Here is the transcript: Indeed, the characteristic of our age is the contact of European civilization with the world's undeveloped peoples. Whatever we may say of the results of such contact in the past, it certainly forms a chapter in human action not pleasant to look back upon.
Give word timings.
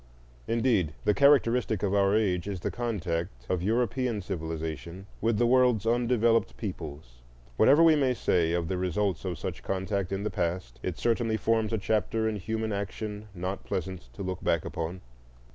Indeed, 0.47 0.95
the 1.05 1.13
characteristic 1.13 1.83
of 1.83 1.93
our 1.93 2.15
age 2.15 2.47
is 2.47 2.61
the 2.61 2.71
contact 2.71 3.45
of 3.49 3.61
European 3.61 4.23
civilization 4.23 5.05
with 5.21 5.37
the 5.37 5.45
world's 5.45 5.85
undeveloped 5.85 6.57
peoples. 6.57 7.21
Whatever 7.55 7.83
we 7.83 7.95
may 7.95 8.15
say 8.15 8.51
of 8.53 8.67
the 8.67 8.79
results 8.79 9.25
of 9.25 9.37
such 9.37 9.61
contact 9.61 10.11
in 10.11 10.23
the 10.23 10.31
past, 10.31 10.79
it 10.81 10.97
certainly 10.97 11.37
forms 11.37 11.71
a 11.71 11.77
chapter 11.77 12.27
in 12.27 12.37
human 12.37 12.73
action 12.73 13.27
not 13.35 13.63
pleasant 13.63 14.09
to 14.13 14.23
look 14.23 14.43
back 14.43 14.65
upon. 14.65 15.01